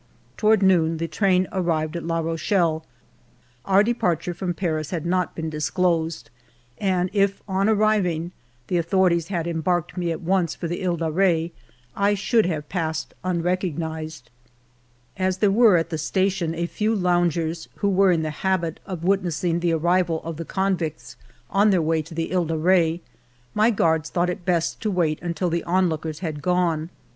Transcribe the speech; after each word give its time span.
Toward 0.35 0.63
noon 0.63 0.97
the 0.97 1.07
train 1.07 1.47
arrived 1.51 1.95
at 1.95 2.01
La 2.03 2.17
Rochelle. 2.17 2.83
Our 3.65 3.83
departure 3.83 4.33
from 4.33 4.55
Paris 4.55 4.89
had 4.89 5.05
not 5.05 5.35
been 5.35 5.47
disclosed, 5.47 6.31
and 6.79 7.11
if, 7.13 7.43
on 7.47 7.69
arriving, 7.69 8.31
the 8.65 8.77
authorities 8.79 9.27
had 9.27 9.45
embarked 9.45 9.97
me 9.97 10.11
at 10.11 10.21
once 10.23 10.55
for 10.55 10.67
the 10.67 10.77
He 10.81 10.97
de 10.97 11.11
Re, 11.11 11.51
I 11.95 12.15
should 12.15 12.47
have 12.47 12.67
passed 12.67 13.13
unrecognized. 13.23 14.31
ALFRED 14.39 15.17
DREYFUS 15.17 15.35
75 15.35 15.35
As 15.35 15.37
there 15.37 15.51
were 15.51 15.77
at 15.77 15.89
the 15.91 15.97
station 15.99 16.55
a 16.55 16.65
few 16.65 16.95
loungers 16.95 17.69
who 17.75 17.89
were 17.89 18.11
in 18.11 18.23
the 18.23 18.31
habit 18.31 18.79
of 18.87 19.03
witnessing 19.03 19.59
the 19.59 19.73
arrival 19.73 20.19
ot 20.25 20.37
the 20.37 20.45
convicts 20.45 21.15
on 21.51 21.69
their 21.69 21.79
way 21.79 22.01
to 22.01 22.15
the 22.15 22.23
He 22.29 22.45
de 22.45 22.57
Re, 22.57 23.01
my 23.53 23.69
guards 23.69 24.09
thought 24.09 24.31
it 24.31 24.45
best 24.45 24.81
to 24.81 24.89
wait 24.89 25.21
until 25.21 25.51
the 25.51 25.63
onlookers 25.65 26.21
had 26.21 26.41
gone. 26.41 26.89